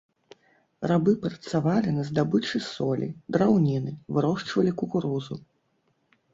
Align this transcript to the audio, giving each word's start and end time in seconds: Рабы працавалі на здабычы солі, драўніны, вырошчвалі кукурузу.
Рабы 0.91 1.11
працавалі 1.25 1.89
на 1.99 2.07
здабычы 2.09 2.63
солі, 2.71 3.07
драўніны, 3.37 3.91
вырошчвалі 4.19 4.77
кукурузу. 4.83 5.43